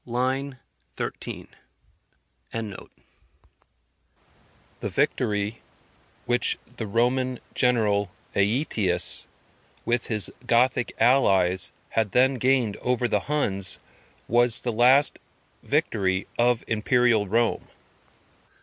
[0.07, 0.57] line
[0.95, 1.47] 13.]
[2.51, 2.89] The
[4.81, 5.61] victory
[6.25, 9.27] which the Roman general Aetius,
[9.85, 13.77] with his Gothic allies, had then gained over the Huns,
[14.27, 15.19] was the last
[15.61, 17.67] victory of Imperial Rome.